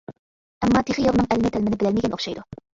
[0.63, 2.51] ئەمما تېخى ياۋنىڭ ئەلمى-تەلمىنى بىلەلمىگەن ئوخشايدۇ.